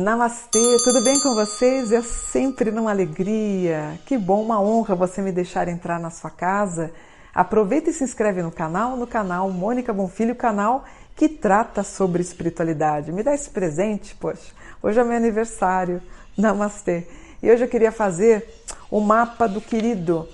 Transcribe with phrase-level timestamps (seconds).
[0.00, 1.92] Namastê, tudo bem com vocês?
[1.92, 4.00] É sempre numa alegria.
[4.06, 6.90] Que bom, uma honra você me deixar entrar na sua casa.
[7.34, 10.84] Aproveita e se inscreve no canal, no canal Mônica Bonfilho, canal
[11.14, 13.12] que trata sobre espiritualidade.
[13.12, 14.52] Me dá esse presente, poxa.
[14.82, 16.00] Hoje é meu aniversário.
[16.36, 17.06] Namastê.
[17.42, 18.48] E hoje eu queria fazer
[18.90, 20.26] o mapa do querido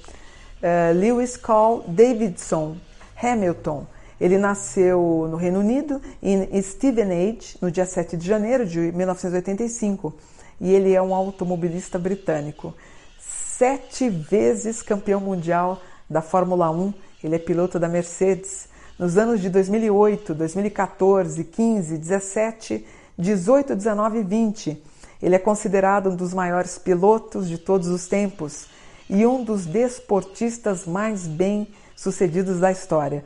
[0.63, 2.77] uh, Lewis Cole Davidson
[3.21, 3.85] Hamilton
[4.21, 10.15] ele nasceu no Reino Unido, em Stevenage, no dia 7 de janeiro de 1985,
[10.61, 12.75] e ele é um automobilista britânico.
[13.19, 18.69] Sete vezes campeão mundial da Fórmula 1, ele é piloto da Mercedes.
[18.99, 22.87] Nos anos de 2008, 2014, 15, 17,
[23.19, 24.83] 18, 19 e 20,
[25.23, 28.67] ele é considerado um dos maiores pilotos de todos os tempos
[29.09, 33.25] e um dos desportistas mais bem sucedidos da história.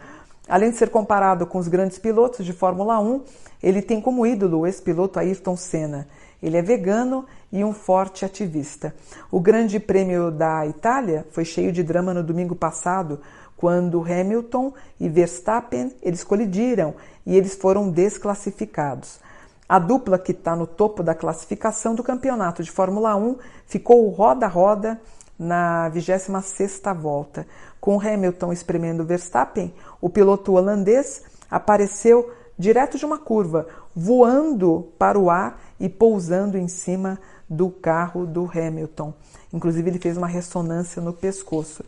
[0.51, 3.23] Além de ser comparado com os grandes pilotos de Fórmula 1,
[3.63, 6.09] ele tem como ídolo o ex-piloto Ayrton Senna.
[6.43, 8.93] Ele é vegano e um forte ativista.
[9.31, 13.21] O Grande Prêmio da Itália foi cheio de drama no domingo passado,
[13.57, 19.21] quando Hamilton e Verstappen eles colidiram e eles foram desclassificados.
[19.69, 24.47] A dupla que está no topo da classificação do campeonato de Fórmula 1 ficou roda
[24.47, 25.01] a roda
[25.41, 27.47] na 26ª volta.
[27.81, 33.67] Com Hamilton espremendo Verstappen, o piloto holandês apareceu direto de uma curva,
[33.97, 39.15] voando para o ar e pousando em cima do carro do Hamilton.
[39.51, 41.83] Inclusive ele fez uma ressonância no pescoço.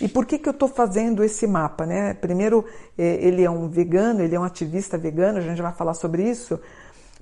[0.00, 1.84] E por que, que eu estou fazendo esse mapa?
[1.84, 2.14] Né?
[2.14, 2.64] Primeiro,
[2.96, 6.28] eh, ele é um vegano, ele é um ativista vegano, a gente vai falar sobre
[6.28, 6.60] isso.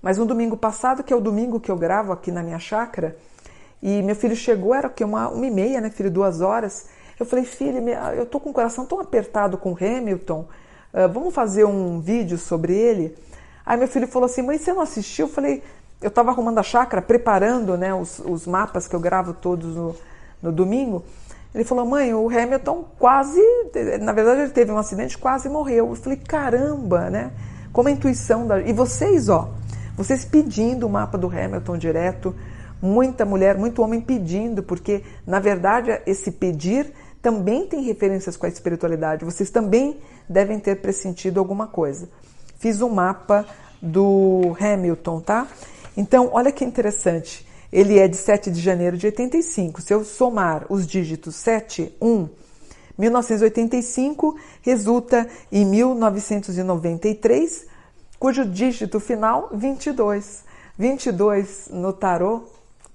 [0.03, 3.17] Mas no domingo passado, que é o domingo que eu gravo aqui na minha chácara,
[3.83, 6.87] e meu filho chegou, era que uma, uma e meia, né, filho, duas horas.
[7.19, 7.79] Eu falei, filho,
[8.17, 10.47] eu tô com o coração tão apertado com Hamilton,
[10.93, 13.17] uh, vamos fazer um vídeo sobre ele?
[13.67, 15.27] Aí meu filho falou assim, mãe, você não assistiu?
[15.27, 15.63] Eu falei,
[16.01, 19.97] eu estava arrumando a chácara, preparando né, os, os mapas que eu gravo todos no,
[20.41, 21.05] no domingo.
[21.55, 23.41] Ele falou, mãe, o Hamilton quase,
[24.01, 25.91] na verdade ele teve um acidente, quase morreu.
[25.91, 27.31] Eu falei, caramba, né?
[27.73, 28.61] Como a intuição da.
[28.61, 29.51] E vocês, ó,
[29.95, 32.35] vocês pedindo o mapa do Hamilton direto,
[32.83, 38.49] muita mulher, muito homem pedindo, porque na verdade esse pedir também tem referências com a
[38.49, 39.25] espiritualidade.
[39.25, 42.09] Vocês também devem ter pressentido alguma coisa.
[42.59, 43.47] Fiz um mapa
[43.81, 45.47] do Hamilton, tá?
[45.97, 47.47] Então, olha que interessante.
[47.73, 49.81] Ele é de 7 de janeiro de 85.
[49.81, 52.29] Se eu somar os dígitos 7, 1,
[52.99, 57.67] 1985 resulta em 1993,
[58.19, 60.45] cujo dígito final 22.
[60.79, 62.45] 22 no tarô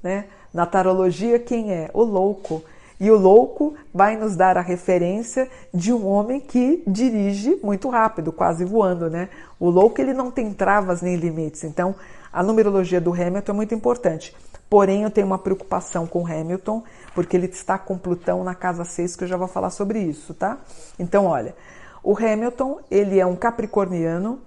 [0.01, 0.25] né?
[0.53, 1.89] Na tarologia, quem é?
[1.93, 2.63] O louco.
[2.99, 8.31] E o louco vai nos dar a referência de um homem que dirige muito rápido,
[8.31, 9.29] quase voando, né?
[9.59, 11.63] O louco ele não tem travas nem limites.
[11.63, 11.93] Então,
[12.33, 14.35] a numerologia do Hamilton é muito importante.
[14.69, 19.15] Porém, eu tenho uma preocupação com Hamilton, porque ele está com Plutão na casa 6,
[19.15, 20.57] que eu já vou falar sobre isso, tá?
[20.99, 21.55] Então, olha,
[22.03, 24.39] o Hamilton, ele é um capricorniano,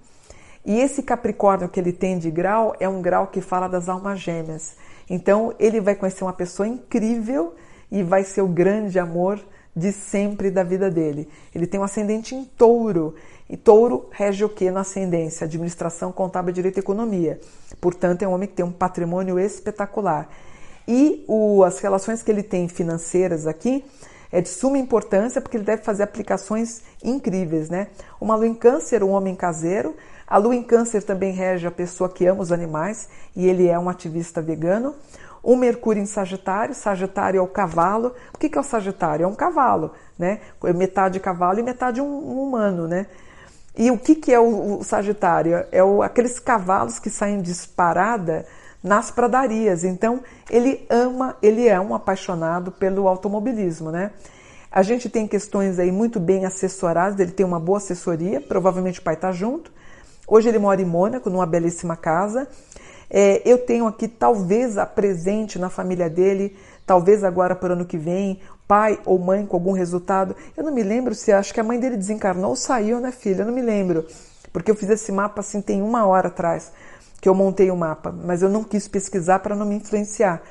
[0.65, 4.19] e esse Capricórnio que ele tem de grau é um grau que fala das almas
[4.19, 4.75] gêmeas.
[5.09, 7.55] Então ele vai conhecer uma pessoa incrível
[7.91, 9.39] e vai ser o grande amor
[9.75, 11.27] de sempre da vida dele.
[11.53, 13.15] Ele tem um ascendente em touro.
[13.49, 15.45] E touro rege o que na ascendência?
[15.45, 17.39] Administração, contábil, direito e economia.
[17.79, 20.29] Portanto, é um homem que tem um patrimônio espetacular.
[20.87, 23.83] E o, as relações que ele tem financeiras aqui
[24.31, 27.87] é de suma importância porque ele deve fazer aplicações incríveis, né?
[28.19, 29.95] Uma lua em câncer, um homem caseiro,
[30.31, 33.77] a lua em câncer também rege a pessoa que ama os animais e ele é
[33.77, 34.95] um ativista vegano.
[35.43, 38.15] O Mercúrio em Sagitário, Sagitário é o cavalo.
[38.33, 39.25] O que é o Sagitário?
[39.25, 40.39] É um cavalo, né?
[40.73, 43.07] Metade cavalo e metade um, um humano, né?
[43.77, 45.65] E o que, que é o, Sagitário?
[45.69, 48.45] É aqueles cavalos que saem disparada
[48.81, 49.83] nas pradarias.
[49.83, 54.11] Então, ele ama, ele é um apaixonado pelo automobilismo, né?
[54.71, 59.03] A gente tem questões aí muito bem assessoradas, ele tem uma boa assessoria, provavelmente o
[59.03, 59.80] pai está junto.
[60.27, 62.47] Hoje ele mora em Mônaco, numa belíssima casa.
[63.09, 67.85] É, eu tenho aqui, talvez, a presente na família dele, talvez agora para o ano
[67.85, 70.35] que vem, pai ou mãe com algum resultado.
[70.55, 73.41] Eu não me lembro se acho que a mãe dele desencarnou ou saiu, né, filha?
[73.41, 74.05] Eu não me lembro.
[74.53, 76.71] Porque eu fiz esse mapa assim tem uma hora atrás
[77.19, 80.41] que eu montei o mapa, mas eu não quis pesquisar para não me influenciar.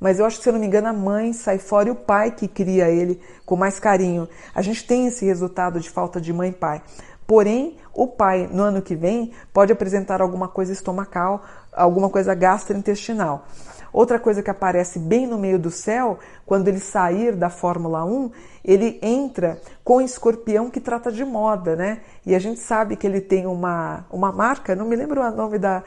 [0.00, 1.94] Mas eu acho que, se eu não me engano, a mãe sai fora e o
[1.94, 4.28] pai que cria ele com mais carinho.
[4.54, 6.82] A gente tem esse resultado de falta de mãe e pai.
[7.26, 11.42] Porém, o pai, no ano que vem, pode apresentar alguma coisa estomacal,
[11.72, 13.46] alguma coisa gastrointestinal.
[13.92, 18.30] Outra coisa que aparece bem no meio do céu, quando ele sair da Fórmula 1,
[18.64, 22.00] ele entra com escorpião que trata de moda, né?
[22.26, 25.58] E a gente sabe que ele tem uma, uma marca, não me lembro o nome
[25.58, 25.84] da.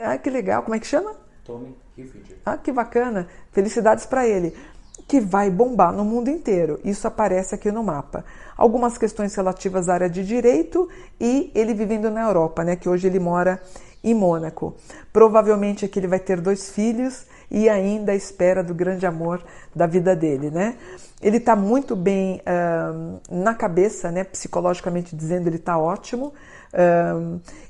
[0.00, 1.14] Ah, que legal, como é que chama?
[1.44, 2.38] Tommy Hilfiger.
[2.44, 3.28] Ah, que bacana!
[3.52, 4.56] Felicidades para ele.
[5.06, 6.80] Que vai bombar no mundo inteiro.
[6.84, 8.24] Isso aparece aqui no mapa.
[8.56, 10.88] Algumas questões relativas à área de direito
[11.20, 12.76] e ele vivendo na Europa, né?
[12.76, 13.60] Que hoje ele mora
[14.02, 14.74] em Mônaco.
[15.12, 19.42] Provavelmente aqui ele vai ter dois filhos e ainda à espera do grande amor
[19.74, 20.76] da vida dele, né?
[21.22, 24.24] Ele está muito bem uh, na cabeça, né?
[24.24, 26.32] Psicologicamente dizendo, ele está ótimo.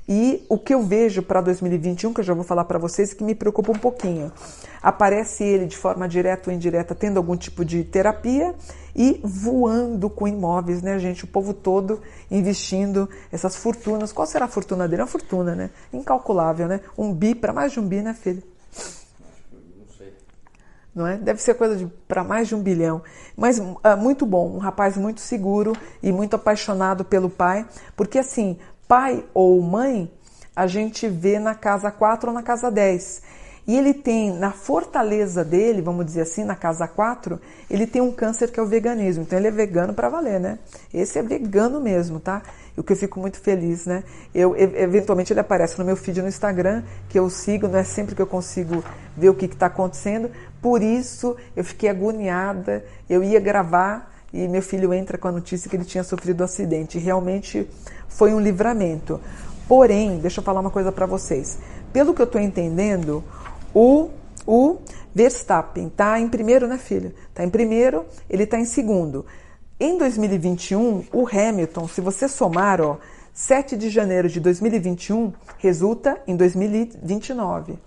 [0.07, 3.23] E o que eu vejo para 2021, que eu já vou falar para vocês, que
[3.23, 4.31] me preocupa um pouquinho.
[4.81, 8.53] Aparece ele de forma direta ou indireta tendo algum tipo de terapia
[8.95, 11.23] e voando com imóveis, né, gente?
[11.23, 14.11] O povo todo investindo essas fortunas.
[14.11, 15.01] Qual será a fortuna dele?
[15.01, 15.69] É uma fortuna, né?
[15.93, 16.81] Incalculável, né?
[16.97, 18.43] Um bi para mais de um bi, né, filho?
[20.97, 21.15] Não é?
[21.15, 23.03] Deve ser coisa de para mais de um bilhão.
[23.35, 28.57] Mas uh, muito bom, um rapaz muito seguro e muito apaixonado pelo pai, porque assim,
[28.87, 30.11] pai ou mãe,
[30.55, 33.21] a gente vê na casa 4 ou na casa 10.
[33.67, 37.37] E ele tem, na fortaleza dele, vamos dizer assim, na casa 4,
[37.69, 39.23] ele tem um câncer que é o veganismo.
[39.23, 40.57] Então ele é vegano para valer, né?
[40.93, 42.41] Esse é vegano mesmo, tá?
[42.77, 44.05] O que eu fico muito feliz, né?
[44.33, 48.15] Eu, eventualmente ele aparece no meu feed no Instagram, que eu sigo, não é sempre
[48.15, 48.81] que eu consigo
[49.17, 50.31] ver o que está acontecendo.
[50.61, 52.85] Por isso eu fiquei agoniada.
[53.09, 56.45] Eu ia gravar e meu filho entra com a notícia que ele tinha sofrido um
[56.45, 56.97] acidente.
[56.97, 57.69] Realmente
[58.07, 59.19] foi um livramento.
[59.67, 61.57] Porém, deixa eu falar uma coisa para vocês.
[61.91, 63.21] Pelo que eu estou entendendo,
[63.77, 64.09] o,
[64.47, 64.79] o
[65.13, 67.13] Verstappen está em primeiro, né, filho?
[67.29, 69.23] Está em primeiro, ele está em segundo.
[69.79, 72.97] Em 2021, o Hamilton, se você somar, ó,
[73.31, 77.77] 7 de janeiro de 2021 resulta em 2029,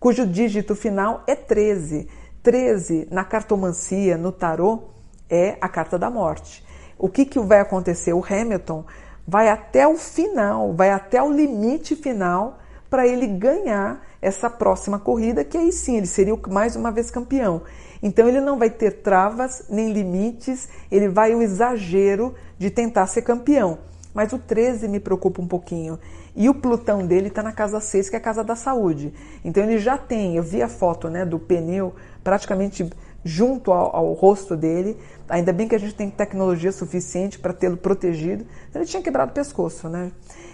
[0.00, 2.08] cujo dígito final é 13.
[2.42, 4.82] 13 na cartomancia, no tarô,
[5.28, 6.64] é a carta da morte.
[6.98, 8.12] O que, que vai acontecer?
[8.12, 8.84] O Hamilton
[9.24, 12.59] vai até o final, vai até o limite final
[12.90, 17.62] para ele ganhar essa próxima corrida, que aí sim ele seria mais uma vez campeão.
[18.02, 23.22] Então ele não vai ter travas nem limites, ele vai o exagero de tentar ser
[23.22, 23.78] campeão.
[24.12, 25.98] Mas o 13 me preocupa um pouquinho.
[26.34, 29.12] E o Plutão dele está na casa 6, que é a casa da saúde.
[29.44, 31.94] Então ele já tem, eu vi a foto né, do pneu
[32.24, 32.88] praticamente
[33.24, 34.96] junto ao, ao, rosto dele.
[35.28, 38.46] Ainda bem que a gente tem tecnologia suficiente para tê-lo protegido.
[38.74, 40.10] Ele tinha quebrado o pescoço, né?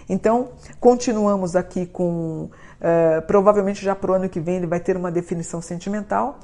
[0.09, 0.49] Então,
[0.79, 2.49] continuamos aqui com.
[2.77, 6.39] Uh, provavelmente já para o ano que vem ele vai ter uma definição sentimental.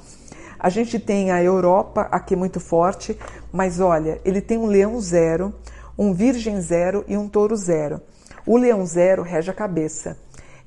[0.58, 3.18] A gente tem a Europa aqui muito forte,
[3.52, 5.54] mas olha, ele tem um leão zero,
[5.96, 8.00] um virgem zero e um touro zero.
[8.46, 10.16] O leão zero rege a cabeça.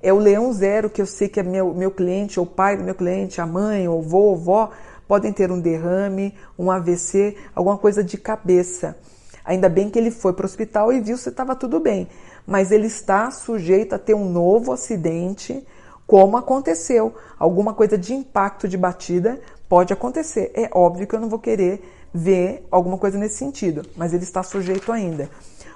[0.01, 2.83] É o leão zero que eu sei que é meu, meu cliente, ou pai do
[2.83, 4.69] meu cliente, a mãe, ou avô, ou vó,
[5.07, 8.97] podem ter um derrame, um AVC, alguma coisa de cabeça.
[9.43, 12.07] Ainda bem que ele foi para o hospital e viu se estava tudo bem,
[12.45, 15.65] mas ele está sujeito a ter um novo acidente,
[16.05, 17.15] como aconteceu.
[17.39, 19.39] Alguma coisa de impacto de batida
[19.69, 20.51] pode acontecer.
[20.53, 21.81] É óbvio que eu não vou querer
[22.13, 25.29] ver alguma coisa nesse sentido, mas ele está sujeito ainda.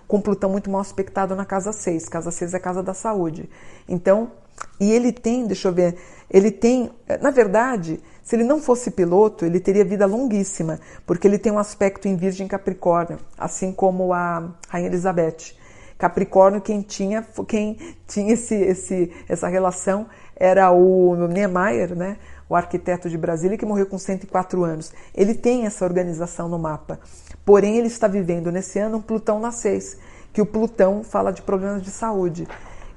[0.07, 2.09] Com Plutão muito mal aspectado na casa 6.
[2.09, 3.49] Casa 6 é a casa da saúde.
[3.87, 4.31] Então,
[4.79, 5.97] e ele tem, deixa eu ver,
[6.29, 6.89] ele tem,
[7.21, 11.59] na verdade, se ele não fosse piloto, ele teria vida longuíssima, porque ele tem um
[11.59, 15.53] aspecto em Virgem Capricórnio, assim como a Rainha Elizabeth.
[15.97, 17.77] Capricórnio, quem tinha, quem
[18.07, 22.17] tinha esse, esse, essa relação era o Niemeyer, né?
[22.51, 24.91] o arquiteto de Brasília, que morreu com 104 anos.
[25.15, 26.99] Ele tem essa organização no mapa.
[27.45, 29.97] Porém, ele está vivendo nesse ano um Plutão na 6,
[30.33, 32.45] que o Plutão fala de problemas de saúde.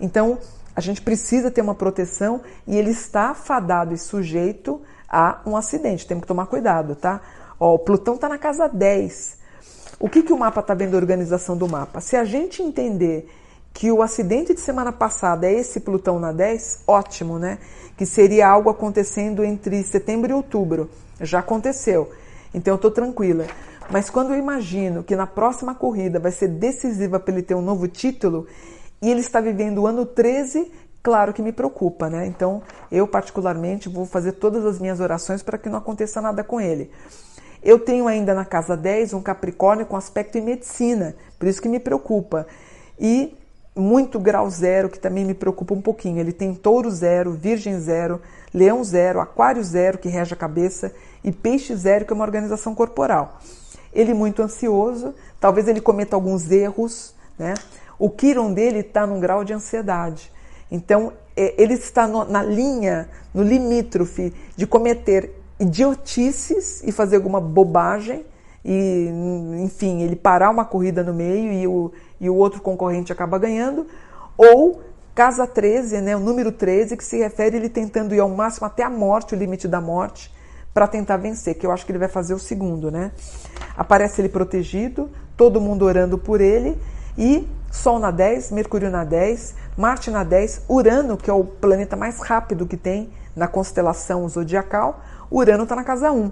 [0.01, 0.39] Então,
[0.77, 6.07] a gente precisa ter uma proteção e ele está fadado e sujeito a um acidente.
[6.07, 7.21] Temos que tomar cuidado, tá?
[7.59, 9.39] Ó, o Plutão está na casa 10.
[10.01, 12.01] O que, que o mapa está vendo a organização do mapa?
[12.01, 13.29] Se a gente entender
[13.73, 17.59] que o acidente de semana passada é esse Plutão na 10, ótimo, né?
[17.97, 20.91] Que seria algo acontecendo entre setembro e outubro.
[21.21, 22.11] Já aconteceu.
[22.53, 23.47] Então eu estou tranquila.
[23.91, 27.63] Mas quando eu imagino que na próxima corrida vai ser decisiva para ele ter um
[27.63, 28.47] novo título,
[29.05, 32.27] e ele está vivendo o ano 13 claro que me preocupa, né?
[32.27, 36.59] Então, eu particularmente vou fazer todas as minhas orações para que não aconteça nada com
[36.59, 36.91] ele.
[37.63, 41.69] Eu tenho ainda na casa 10 um Capricórnio com aspecto em medicina, por isso que
[41.69, 42.47] me preocupa.
[42.99, 43.37] E
[43.77, 46.19] muito grau zero, que também me preocupa um pouquinho.
[46.19, 50.91] Ele tem touro zero, virgem zero, leão zero, aquário zero, que rege a cabeça,
[51.23, 53.41] e peixe zero, que é uma organização corporal.
[53.93, 57.53] Ele muito ansioso, talvez ele cometa alguns erros, né?
[57.99, 60.33] O Kiron dele está num grau de ansiedade.
[60.71, 67.41] Então, é, ele está no, na linha, no limítrofe de cometer idiotices e fazer alguma
[67.41, 68.25] bobagem
[68.65, 69.11] e,
[69.63, 73.87] enfim, ele parar uma corrida no meio e o, e o outro concorrente acaba ganhando,
[74.37, 74.83] ou
[75.15, 78.83] Casa 13, né, o número 13, que se refere ele tentando ir ao máximo até
[78.83, 80.35] a morte, o limite da morte,
[80.73, 83.13] para tentar vencer, que eu acho que ele vai fazer o segundo, né?
[83.77, 86.77] Aparece ele protegido, todo mundo orando por ele,
[87.17, 91.97] e Sol na 10, Mercúrio na 10, Marte na 10, Urano, que é o planeta
[91.97, 96.31] mais rápido que tem na constelação zodiacal, Urano está na casa 1.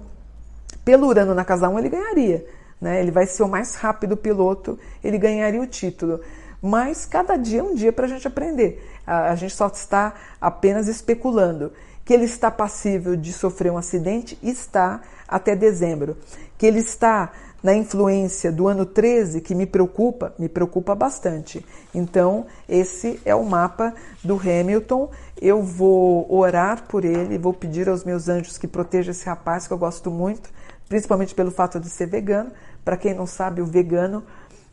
[0.85, 2.45] Pelo Urano na casa 1 ele ganharia,
[2.79, 3.01] né?
[3.01, 6.21] Ele vai ser o mais rápido piloto, ele ganharia o título.
[6.61, 8.81] Mas cada dia é um dia para a gente aprender.
[9.05, 11.73] A, a gente só está apenas especulando
[12.05, 16.17] que ele está passível de sofrer um acidente, está até dezembro.
[16.57, 17.31] Que ele está
[17.63, 21.65] na influência do ano 13, que me preocupa, me preocupa bastante.
[21.95, 25.09] Então, esse é o mapa do Hamilton.
[25.41, 29.71] Eu vou orar por ele, vou pedir aos meus anjos que protejam esse rapaz que
[29.71, 30.49] eu gosto muito,
[30.89, 32.51] principalmente pelo fato de ser vegano.
[32.83, 34.23] Para quem não sabe, o vegano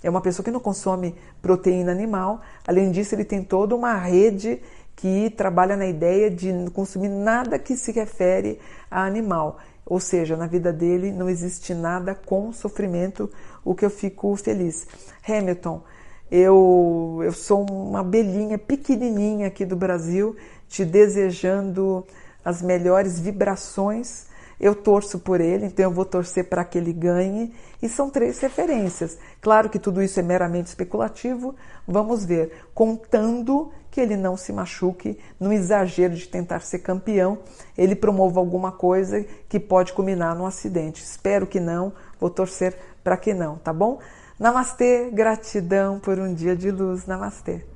[0.02, 2.40] é uma pessoa que não consome proteína animal.
[2.66, 4.60] Além disso, ele tem toda uma rede
[5.00, 9.58] que trabalha na ideia de consumir nada que se refere a animal.
[9.86, 13.30] Ou seja, na vida dele não existe nada com sofrimento,
[13.64, 14.86] o que eu fico feliz.
[15.26, 15.82] Hamilton,
[16.30, 20.36] eu, eu sou uma abelhinha pequenininha aqui do Brasil,
[20.68, 22.06] te desejando
[22.44, 24.26] as melhores vibrações.
[24.60, 27.54] Eu torço por ele, então eu vou torcer para que ele ganhe.
[27.82, 29.16] E são três referências.
[29.40, 31.54] Claro que tudo isso é meramente especulativo,
[31.88, 37.38] vamos ver, contando que ele não se machuque no exagero de tentar ser campeão,
[37.76, 41.02] ele promova alguma coisa que pode culminar num acidente.
[41.02, 43.98] Espero que não, vou torcer para que não, tá bom?
[44.38, 47.06] Namastê, gratidão por um dia de luz.
[47.06, 47.69] Namastê.